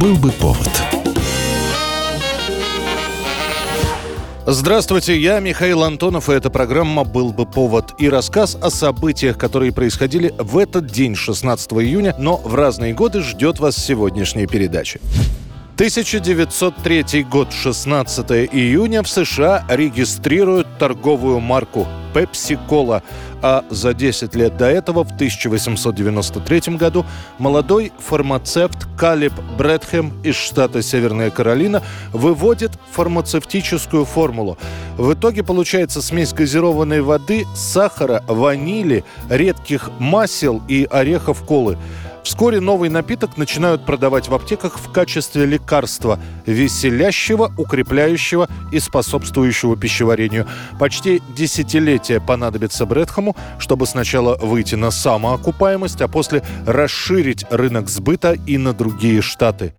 Был 0.00 0.14
бы 0.14 0.30
повод. 0.30 0.70
Здравствуйте, 4.46 5.18
я 5.18 5.40
Михаил 5.40 5.82
Антонов, 5.82 6.28
и 6.30 6.34
эта 6.34 6.50
программа 6.50 7.02
«Был 7.02 7.32
бы 7.32 7.46
повод» 7.46 7.94
и 7.98 8.08
рассказ 8.08 8.56
о 8.60 8.70
событиях, 8.70 9.36
которые 9.36 9.72
происходили 9.72 10.32
в 10.38 10.56
этот 10.56 10.86
день, 10.86 11.16
16 11.16 11.72
июня, 11.72 12.14
но 12.16 12.36
в 12.36 12.54
разные 12.54 12.94
годы 12.94 13.22
ждет 13.22 13.58
вас 13.58 13.76
сегодняшняя 13.76 14.46
передача. 14.46 15.00
1903 15.78 17.22
год, 17.22 17.52
16 17.52 18.30
июня, 18.52 19.04
в 19.04 19.08
США 19.08 19.64
регистрируют 19.68 20.66
торговую 20.76 21.38
марку 21.38 21.86
Pepsi 22.12 22.58
Cola, 22.68 23.00
а 23.42 23.64
за 23.70 23.94
10 23.94 24.34
лет 24.34 24.56
до 24.56 24.66
этого, 24.66 25.04
в 25.04 25.12
1893 25.12 26.74
году, 26.74 27.06
молодой 27.38 27.92
фармацевт 28.00 28.88
Калиб 28.98 29.32
Брэдхэм 29.56 30.22
из 30.24 30.34
штата 30.34 30.82
Северная 30.82 31.30
Каролина 31.30 31.84
выводит 32.12 32.72
фармацевтическую 32.90 34.04
формулу. 34.04 34.58
В 34.96 35.14
итоге 35.14 35.44
получается 35.44 36.02
смесь 36.02 36.32
газированной 36.32 37.02
воды, 37.02 37.46
сахара, 37.54 38.24
ванили, 38.26 39.04
редких 39.30 39.90
масел 40.00 40.60
и 40.66 40.88
орехов 40.90 41.44
колы– 41.44 41.78
Вскоре 42.28 42.60
новый 42.60 42.90
напиток 42.90 43.38
начинают 43.38 43.86
продавать 43.86 44.28
в 44.28 44.34
аптеках 44.34 44.78
в 44.78 44.92
качестве 44.92 45.46
лекарства, 45.46 46.18
веселящего, 46.44 47.50
укрепляющего 47.56 48.48
и 48.70 48.78
способствующего 48.80 49.78
пищеварению. 49.78 50.46
Почти 50.78 51.22
десятилетие 51.34 52.20
понадобится 52.20 52.84
Брэдхаму, 52.84 53.34
чтобы 53.58 53.86
сначала 53.86 54.36
выйти 54.36 54.74
на 54.74 54.90
самоокупаемость, 54.90 56.02
а 56.02 56.08
после 56.08 56.42
расширить 56.66 57.46
рынок 57.48 57.88
сбыта 57.88 58.34
и 58.34 58.58
на 58.58 58.74
другие 58.74 59.22
штаты. 59.22 59.72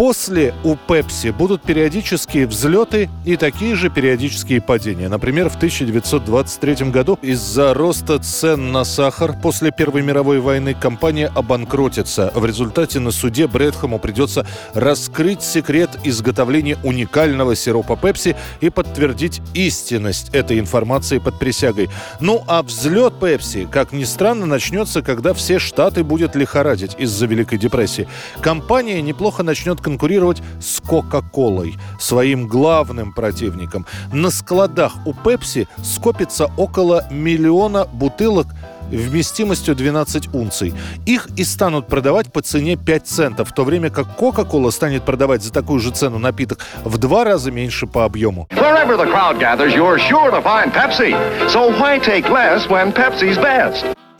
После 0.00 0.54
у 0.64 0.76
Пепси 0.76 1.28
будут 1.28 1.60
периодические 1.60 2.46
взлеты 2.46 3.10
и 3.26 3.36
такие 3.36 3.74
же 3.74 3.90
периодические 3.90 4.62
падения. 4.62 5.10
Например, 5.10 5.50
в 5.50 5.56
1923 5.56 6.88
году 6.88 7.18
из-за 7.20 7.74
роста 7.74 8.18
цен 8.18 8.72
на 8.72 8.84
сахар 8.84 9.34
после 9.42 9.70
Первой 9.72 10.00
мировой 10.00 10.40
войны 10.40 10.72
компания 10.72 11.30
обанкротится. 11.34 12.32
В 12.34 12.46
результате 12.46 12.98
на 12.98 13.10
суде 13.10 13.46
Брэдхаму 13.46 13.98
придется 13.98 14.46
раскрыть 14.72 15.42
секрет 15.42 15.90
изготовления 16.02 16.78
уникального 16.82 17.54
сиропа 17.54 17.98
Пепси 17.98 18.36
и 18.62 18.70
подтвердить 18.70 19.42
истинность 19.52 20.30
этой 20.34 20.60
информации 20.60 21.18
под 21.18 21.38
присягой. 21.38 21.90
Ну 22.20 22.42
а 22.48 22.62
взлет 22.62 23.20
Пепси, 23.20 23.68
как 23.70 23.92
ни 23.92 24.04
странно, 24.04 24.29
начнется, 24.34 25.02
когда 25.02 25.34
все 25.34 25.58
штаты 25.58 26.04
будет 26.04 26.36
лихорадить 26.36 26.94
из-за 26.98 27.26
Великой 27.26 27.58
депрессии. 27.58 28.08
Компания 28.40 29.02
неплохо 29.02 29.42
начнет 29.42 29.80
конкурировать 29.80 30.42
с 30.60 30.80
Кока-Колой, 30.80 31.76
своим 31.98 32.46
главным 32.46 33.12
противником. 33.12 33.86
На 34.12 34.30
складах 34.30 34.94
у 35.06 35.14
Пепси 35.14 35.68
скопится 35.82 36.50
около 36.56 37.06
миллиона 37.10 37.86
бутылок 37.92 38.46
вместимостью 38.90 39.74
12 39.74 40.34
унций. 40.34 40.74
Их 41.06 41.28
и 41.36 41.44
станут 41.44 41.86
продавать 41.86 42.32
по 42.32 42.42
цене 42.42 42.76
5 42.76 43.06
центов, 43.06 43.50
в 43.50 43.54
то 43.54 43.64
время 43.64 43.90
как 43.90 44.06
Coca-Cola 44.18 44.70
станет 44.70 45.04
продавать 45.04 45.42
за 45.42 45.52
такую 45.52 45.80
же 45.80 45.90
цену 45.90 46.18
напиток 46.18 46.58
в 46.84 46.98
два 46.98 47.24
раза 47.24 47.50
меньше 47.50 47.86
по 47.86 48.04
объему. 48.04 48.48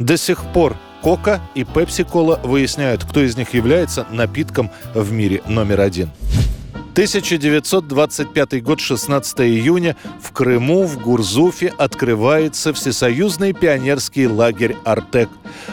До 0.00 0.16
сих 0.16 0.43
пор 0.55 0.77
Кока 1.03 1.43
и 1.55 1.62
Пепси-Кола 1.62 2.41
выясняют, 2.43 3.05
кто 3.05 3.21
из 3.22 3.37
них 3.37 3.53
является 3.53 4.06
напитком 4.11 4.71
в 4.94 5.12
мире 5.12 5.43
номер 5.47 5.83
один. 5.83 6.11
1925 6.93 8.62
год, 8.62 8.81
16 8.81 9.41
июня, 9.43 9.97
в 10.22 10.33
Крыму, 10.33 10.84
в 10.84 10.99
Гурзуфе 10.99 11.72
открывается 11.77 12.72
всесоюзный 12.72 13.53
пионерский 13.53 14.27
лагерь 14.27 14.75
«Артек». 14.84 15.28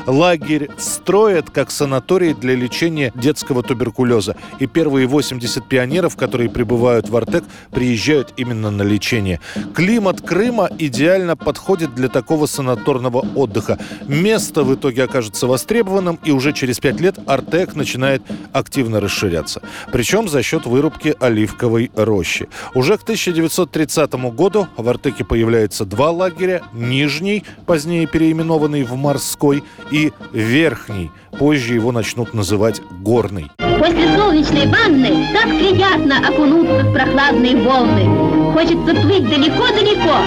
Лагерь 0.06 0.70
строят 0.78 1.50
как 1.50 1.72
санаторий 1.72 2.34
для 2.34 2.56
лечения 2.56 3.12
детского 3.16 3.64
туберкулеза. 3.64 4.36
И 4.60 4.68
первые 4.68 5.08
80 5.08 5.68
пионеров, 5.68 6.16
которые 6.16 6.50
прибывают 6.50 7.10
в 7.10 7.16
«Артек», 7.16 7.44
приезжают 7.72 8.34
именно 8.38 8.72
на 8.72 8.84
лечение. 8.84 9.40
Климат 9.74 10.22
Крыма 10.22 10.70
идеально 10.78 11.36
подходит 11.36 11.96
для 11.96 12.08
такого 12.08 12.46
санаторного 12.46 13.26
отдыха. 13.36 13.80
Место 14.08 14.64
в 14.64 14.74
итоге 14.74 15.04
окажется 15.04 15.48
востребованным, 15.48 16.20
и 16.24 16.32
уже 16.32 16.54
через 16.54 16.80
пять 16.80 17.00
лет 17.00 17.20
«Артек» 17.28 17.76
начинает 17.76 18.22
активно 18.54 19.00
расширяться. 19.00 19.62
Причем 19.92 20.28
за 20.28 20.44
счет 20.44 20.66
вырубки 20.66 21.16
Оливковой 21.20 21.92
рощи. 21.96 22.48
Уже 22.74 22.98
к 22.98 23.04
1930 23.04 24.14
году 24.34 24.68
в 24.78 24.88
Артеке 24.88 25.24
появляется 25.24 25.86
два 25.86 26.12
лагеря. 26.12 26.64
Нижний, 26.74 27.44
позднее 27.66 28.08
переименованный 28.08 28.84
в 28.84 28.96
Морской, 28.96 29.64
и 29.92 30.12
Верхний. 30.32 31.12
Позже 31.38 31.74
его 31.76 31.92
начнут 31.92 32.34
называть 32.34 32.82
Горный. 33.02 33.52
После 33.58 34.18
солнечной 34.18 34.68
ванны 34.68 35.28
так 35.34 35.46
приятно 35.46 36.18
окунуться 36.28 36.84
в 36.84 36.94
прохладные 36.94 37.56
волны. 37.58 38.54
Хочется 38.54 38.96
плыть 39.02 39.30
далеко-далеко. 39.30 40.18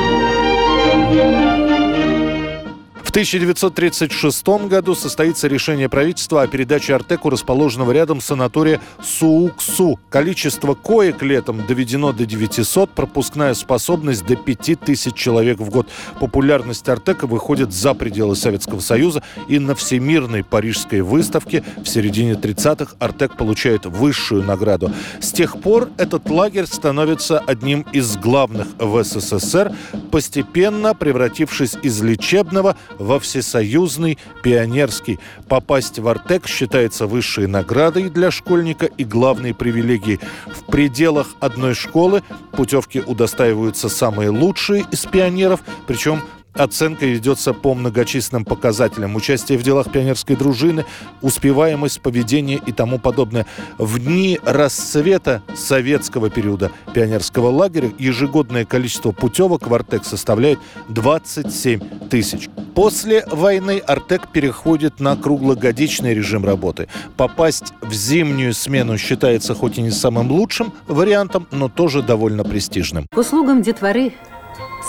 В 3.10 3.12
1936 3.12 4.47
году 4.69 4.94
состоится 4.94 5.48
решение 5.48 5.88
правительства 5.88 6.43
о 6.43 6.47
передаче 6.47 6.94
Артеку, 6.94 7.28
расположенного 7.28 7.91
рядом 7.91 8.21
санатория 8.21 8.81
Сууксу. 9.03 9.98
Количество 10.10 10.75
коек 10.75 11.21
летом 11.21 11.66
доведено 11.66 12.12
до 12.12 12.25
900, 12.25 12.88
пропускная 12.91 13.54
способность 13.54 14.25
до 14.26 14.37
5000 14.37 15.12
человек 15.12 15.59
в 15.59 15.71
год. 15.71 15.88
Популярность 16.21 16.88
Артека 16.88 17.26
выходит 17.26 17.72
за 17.72 17.94
пределы 17.94 18.37
Советского 18.37 18.78
Союза 18.78 19.25
и 19.48 19.59
на 19.59 19.75
Всемирной 19.75 20.44
Парижской 20.44 21.00
выставке 21.00 21.65
в 21.78 21.87
середине 21.87 22.34
30-х 22.34 22.94
Артек 23.00 23.37
получает 23.37 23.87
высшую 23.87 24.44
награду. 24.44 24.92
С 25.21 25.32
тех 25.32 25.60
пор 25.60 25.88
этот 25.98 26.31
лагерь 26.31 26.66
становится 26.66 27.41
одним 27.41 27.84
из 27.91 28.16
главных 28.16 28.69
в 28.78 29.03
СССР, 29.03 29.75
постепенно 30.12 30.94
превратившись 30.94 31.77
из 31.82 32.00
лечебного 32.03 32.77
во 33.00 33.19
всесоюзный 33.19 34.19
пионерский. 34.43 35.19
Попасть 35.49 35.99
в 35.99 36.06
Артек 36.06 36.47
считается 36.47 37.06
высшей 37.06 37.47
наградой 37.49 38.11
для 38.11 38.31
школьника 38.31 38.87
и 38.87 39.05
главной 39.05 39.55
привилегией. 39.55 40.21
В 40.47 40.71
пределах 40.71 41.34
одной 41.41 41.75
школы 41.75 42.22
путевки 42.53 43.00
удостаиваются 43.00 43.89
самые 43.89 44.28
лучшие 44.28 44.84
из 44.93 45.06
пионеров, 45.06 45.60
причем 45.87 46.22
Оценка 46.55 47.06
ведется 47.06 47.53
по 47.53 47.75
многочисленным 47.75 48.44
показателям. 48.44 49.15
Участие 49.16 49.59
в 49.59 49.62
делах 49.62 49.91
пионерской 49.91 50.37
дружины, 50.37 50.84
успеваемость, 51.22 52.00
поведение 52.00 52.61
и 52.65 52.72
тому 52.72 52.99
подобное. 52.99 53.47
В 53.78 53.99
дни 53.99 54.38
расцвета 54.44 55.43
советского 55.55 56.31
периода 56.31 56.71
пионерского 56.93 57.49
лагеря 57.49 57.91
ежегодное 57.99 58.65
количество 58.65 59.12
путевок 59.12 59.66
в 59.66 59.75
Артек 59.75 60.05
составляет 60.05 60.59
27 60.89 62.09
тысяч. 62.09 62.49
После 62.75 63.25
войны 63.31 63.83
Артек 63.87 64.28
переходит 64.33 65.00
на 65.00 65.16
круглогодичный 65.16 66.15
режим 66.15 66.44
работы. 66.44 66.89
Попасть 67.16 67.72
в 67.81 67.93
зимнюю 67.93 68.55
смену 68.55 68.99
считается 68.99 69.55
хоть 69.55 69.78
и 69.78 69.83
не 69.83 69.91
самым 69.91 70.31
лучшим 70.31 70.72
вариантом, 70.86 71.47
но 71.51 71.69
тоже 71.69 72.03
довольно 72.03 72.45
престижным. 72.45 73.07
К 73.13 73.19
услугам 73.19 73.63
детворы 73.63 74.13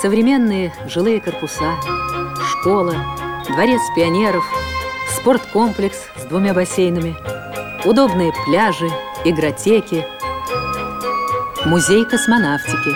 Современные 0.01 0.74
жилые 0.88 1.21
корпуса, 1.21 1.75
школа, 2.50 2.95
дворец 3.48 3.81
пионеров, 3.95 4.44
спорткомплекс 5.15 5.98
с 6.15 6.24
двумя 6.24 6.56
бассейнами, 6.56 7.15
удобные 7.86 8.33
пляжи, 8.45 8.89
игротеки, 9.25 10.03
музей 11.65 12.03
космонавтики, 12.06 12.95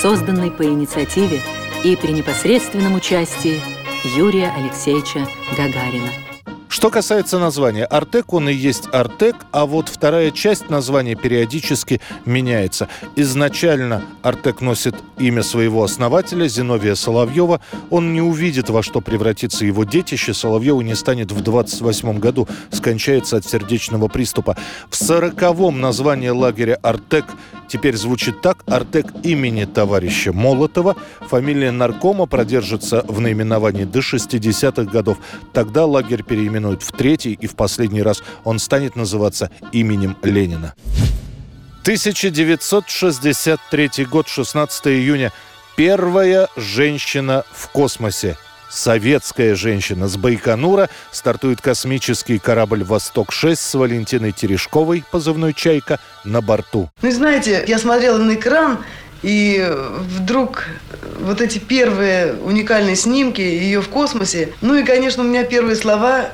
созданный 0.00 0.50
по 0.50 0.64
инициативе 0.64 1.42
и 1.84 1.94
при 1.94 2.12
непосредственном 2.12 2.94
участии 2.94 3.60
Юрия 4.16 4.50
Алексеевича 4.56 5.28
Гагарина. 5.58 6.29
Что 6.70 6.88
касается 6.88 7.40
названия, 7.40 7.84
Артек 7.84 8.32
он 8.32 8.48
и 8.48 8.54
есть 8.54 8.84
Артек, 8.92 9.34
а 9.50 9.66
вот 9.66 9.88
вторая 9.88 10.30
часть 10.30 10.70
названия 10.70 11.16
периодически 11.16 12.00
меняется. 12.24 12.86
Изначально 13.16 14.04
Артек 14.22 14.60
носит 14.60 14.94
имя 15.18 15.42
своего 15.42 15.82
основателя 15.82 16.46
Зиновия 16.46 16.94
Соловьева. 16.94 17.60
Он 17.90 18.12
не 18.12 18.22
увидит, 18.22 18.70
во 18.70 18.84
что 18.84 19.00
превратится 19.00 19.66
его 19.66 19.82
детище. 19.82 20.32
Соловьеву 20.32 20.80
не 20.82 20.94
станет 20.94 21.32
в 21.32 21.40
28 21.42 22.20
году, 22.20 22.46
скончается 22.70 23.38
от 23.38 23.44
сердечного 23.44 24.06
приступа. 24.06 24.56
В 24.88 24.94
сороковом 24.94 25.80
название 25.80 26.30
лагеря 26.30 26.78
Артек 26.82 27.24
теперь 27.70 27.96
звучит 27.96 28.42
так 28.42 28.64
«Артек 28.66 29.06
имени 29.22 29.64
товарища 29.64 30.32
Молотова». 30.32 30.96
Фамилия 31.20 31.70
наркома 31.70 32.26
продержится 32.26 33.04
в 33.06 33.20
наименовании 33.20 33.84
до 33.84 34.00
60-х 34.00 34.90
годов. 34.90 35.18
Тогда 35.52 35.86
лагерь 35.86 36.24
переименуют 36.24 36.82
в 36.82 36.90
третий, 36.92 37.32
и 37.32 37.46
в 37.46 37.54
последний 37.54 38.02
раз 38.02 38.22
он 38.44 38.58
станет 38.58 38.96
называться 38.96 39.50
именем 39.72 40.16
Ленина. 40.22 40.74
1963 41.82 44.04
год, 44.10 44.28
16 44.28 44.86
июня. 44.88 45.32
Первая 45.76 46.48
женщина 46.56 47.44
в 47.52 47.68
космосе– 47.68 48.36
советская 48.70 49.54
женщина 49.54 50.08
с 50.08 50.16
Байконура 50.16 50.88
стартует 51.10 51.60
космический 51.60 52.38
корабль 52.38 52.84
«Восток-6» 52.84 53.56
с 53.56 53.74
Валентиной 53.74 54.32
Терешковой, 54.32 55.04
позывной 55.10 55.52
«Чайка», 55.52 55.98
на 56.24 56.40
борту. 56.40 56.90
Ну, 57.02 57.10
знаете, 57.10 57.64
я 57.66 57.78
смотрела 57.78 58.18
на 58.18 58.34
экран, 58.34 58.78
и 59.22 59.66
вдруг 60.18 60.64
вот 61.20 61.40
эти 61.40 61.58
первые 61.58 62.34
уникальные 62.34 62.96
снимки 62.96 63.40
ее 63.40 63.82
в 63.82 63.88
космосе. 63.88 64.54
Ну 64.60 64.76
и, 64.76 64.84
конечно, 64.84 65.22
у 65.22 65.26
меня 65.26 65.44
первые 65.44 65.76
слова 65.76 66.30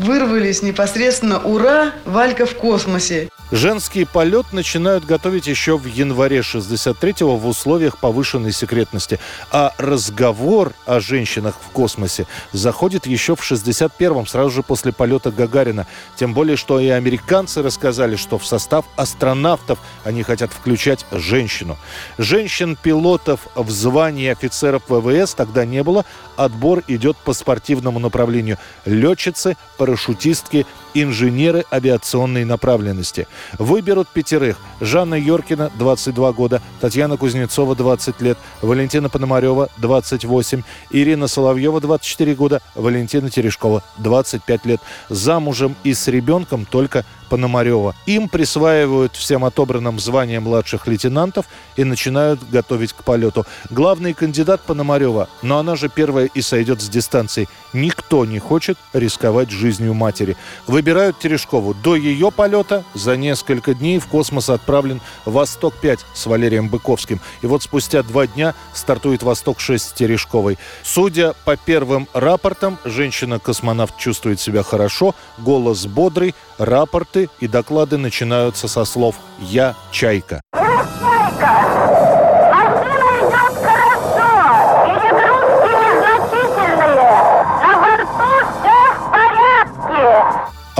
вырвались 0.00 0.62
непосредственно 0.62 1.40
«Ура! 1.40 1.92
Валька 2.04 2.46
в 2.46 2.54
космосе!». 2.54 3.30
Женский 3.52 4.04
полет 4.04 4.52
начинают 4.52 5.04
готовить 5.04 5.48
еще 5.48 5.76
в 5.76 5.84
январе 5.84 6.38
63-го 6.38 7.36
в 7.36 7.48
условиях 7.48 7.98
повышенной 7.98 8.52
секретности. 8.52 9.18
А 9.50 9.74
разговор 9.76 10.72
о 10.86 11.00
женщинах 11.00 11.56
в 11.60 11.70
космосе 11.70 12.28
заходит 12.52 13.06
еще 13.06 13.34
в 13.34 13.40
61-м, 13.40 14.28
сразу 14.28 14.50
же 14.50 14.62
после 14.62 14.92
полета 14.92 15.32
Гагарина. 15.32 15.88
Тем 16.14 16.32
более, 16.32 16.56
что 16.56 16.78
и 16.78 16.88
американцы 16.88 17.60
рассказали, 17.60 18.14
что 18.14 18.38
в 18.38 18.46
состав 18.46 18.84
астронавтов 18.94 19.80
они 20.04 20.22
хотят 20.22 20.52
включать 20.52 21.04
женщину. 21.10 21.76
Женщин-пилотов 22.18 23.48
в 23.56 23.68
звании 23.70 24.28
офицеров 24.28 24.82
ВВС 24.88 25.34
тогда 25.34 25.64
не 25.64 25.82
было. 25.82 26.04
Отбор 26.36 26.84
идет 26.86 27.16
по 27.16 27.32
спортивному 27.32 27.98
направлению. 27.98 28.58
Летчицы, 28.84 29.56
парашютистки, 29.76 30.66
инженеры 30.94 31.64
авиационной 31.72 32.44
направленности. 32.44 33.26
Выберут 33.58 34.08
пятерых. 34.08 34.58
Жанна 34.80 35.14
Йоркина, 35.14 35.70
22 35.78 36.32
года, 36.32 36.62
Татьяна 36.80 37.16
Кузнецова, 37.16 37.74
20 37.74 38.20
лет, 38.20 38.38
Валентина 38.62 39.08
Пономарева, 39.08 39.68
28, 39.78 40.62
Ирина 40.90 41.28
Соловьева, 41.28 41.80
24 41.80 42.34
года, 42.34 42.62
Валентина 42.74 43.30
Терешкова, 43.30 43.82
25 43.98 44.66
лет. 44.66 44.80
Замужем 45.08 45.76
и 45.84 45.94
с 45.94 46.08
ребенком 46.08 46.66
только 46.66 47.04
Пономарева. 47.30 47.94
Им 48.06 48.28
присваивают 48.28 49.14
всем 49.14 49.44
отобранным 49.44 50.00
звание 50.00 50.40
младших 50.40 50.88
лейтенантов 50.88 51.46
и 51.76 51.84
начинают 51.84 52.40
готовить 52.50 52.92
к 52.92 53.04
полету. 53.04 53.46
Главный 53.70 54.14
кандидат 54.14 54.60
Пономарева, 54.62 55.28
но 55.40 55.58
она 55.58 55.76
же 55.76 55.88
первая 55.88 56.26
и 56.26 56.42
сойдет 56.42 56.82
с 56.82 56.88
дистанции. 56.88 57.48
Никто 57.72 58.24
не 58.24 58.40
хочет 58.40 58.76
рисковать 58.92 59.50
жизнью 59.50 59.94
матери. 59.94 60.36
Выбирают 60.66 61.20
Терешкову. 61.20 61.72
До 61.72 61.94
ее 61.94 62.32
полета 62.32 62.82
за 62.94 63.16
несколько 63.16 63.74
дней 63.74 64.00
в 64.00 64.06
космос 64.06 64.50
отправлен 64.50 65.00
«Восток-5» 65.24 66.00
с 66.12 66.26
Валерием 66.26 66.68
Быковским. 66.68 67.20
И 67.42 67.46
вот 67.46 67.62
спустя 67.62 68.02
два 68.02 68.26
дня 68.26 68.54
стартует 68.74 69.22
«Восток-6» 69.22 69.78
с 69.78 69.92
Терешковой. 69.92 70.58
Судя 70.82 71.34
по 71.44 71.56
первым 71.56 72.08
рапортам, 72.12 72.78
женщина-космонавт 72.84 73.96
чувствует 73.96 74.40
себя 74.40 74.64
хорошо, 74.64 75.14
голос 75.38 75.86
бодрый, 75.86 76.34
рапорты 76.58 77.19
и 77.40 77.48
доклады 77.48 77.98
начинаются 77.98 78.68
со 78.68 78.84
слов 78.84 79.16
«Я 79.38 79.74
Чайка». 79.90 80.42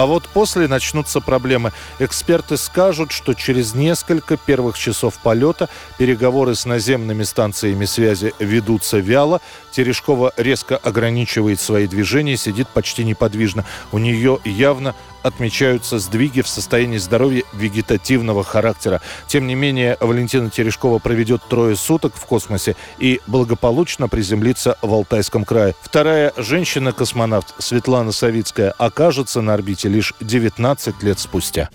А 0.01 0.07
вот 0.07 0.27
после 0.29 0.67
начнутся 0.67 1.21
проблемы. 1.21 1.73
Эксперты 1.99 2.57
скажут, 2.57 3.13
что 3.13 3.35
через 3.35 3.75
несколько 3.75 4.39
первых 4.39 4.79
часов 4.79 5.19
полета 5.23 5.69
переговоры 5.99 6.55
с 6.55 6.65
наземными 6.65 7.23
станциями 7.23 7.85
связи 7.85 8.33
ведутся 8.39 8.97
вяло. 8.97 9.43
Терешкова 9.73 10.33
резко 10.39 10.79
ограничивает 10.79 11.61
свои 11.61 11.87
движения, 11.87 12.39
сидит 12.39 12.69
почти 12.69 13.05
неподвижно. 13.05 13.67
У 13.93 13.99
нее 13.99 14.39
явно 14.47 14.95
отмечаются 15.22 15.99
сдвиги 15.99 16.43
в 16.43 16.49
состоянии 16.49 16.99
здоровья 16.99 17.43
вегетативного 17.52 18.44
характера. 18.44 19.00
Тем 19.26 19.46
не 19.46 19.55
менее, 19.55 19.96
Валентина 20.00 20.50
Терешкова 20.50 20.99
проведет 20.99 21.43
трое 21.49 21.76
суток 21.76 22.14
в 22.14 22.25
космосе 22.26 22.76
и 22.99 23.20
благополучно 23.26 24.08
приземлится 24.08 24.76
в 24.82 24.93
Алтайском 24.93 25.44
крае. 25.44 25.75
Вторая 25.82 26.32
женщина-космонавт 26.37 27.55
Светлана 27.58 28.12
Савицкая 28.12 28.72
окажется 28.72 29.40
на 29.40 29.55
орбите 29.55 29.88
лишь 29.88 30.14
19 30.20 31.02
лет 31.02 31.19
спустя. 31.19 31.70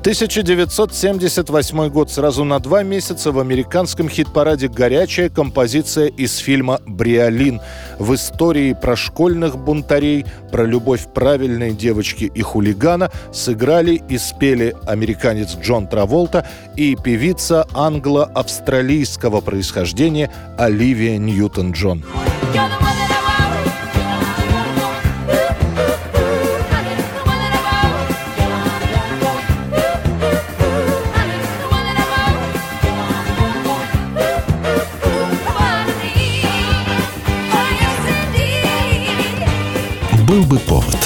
1978 0.00 1.88
год. 1.90 2.10
Сразу 2.10 2.42
на 2.44 2.58
два 2.58 2.82
месяца 2.82 3.32
в 3.32 3.38
американском 3.38 4.08
хит-параде 4.08 4.68
«Горячая» 4.68 5.28
композиция 5.28 6.06
из 6.06 6.38
фильма 6.38 6.80
«Бриолин». 6.86 7.60
В 7.98 8.14
истории 8.14 8.72
про 8.72 8.96
школьных 8.96 9.58
бунтарей, 9.58 10.24
про 10.50 10.64
любовь 10.64 11.06
правильной 11.12 11.72
девочки 11.72 12.32
и 12.34 12.40
хулигана 12.40 13.10
сыграли 13.30 14.00
и 14.08 14.16
спели 14.16 14.74
американец 14.86 15.54
Джон 15.58 15.86
Траволта 15.86 16.48
и 16.76 16.96
певица 16.96 17.66
англо-австралийского 17.74 19.42
происхождения 19.42 20.30
Оливия 20.56 21.18
Ньютон-Джон. 21.18 22.04
Был 40.30 40.44
бы 40.44 40.60
повод. 40.60 40.99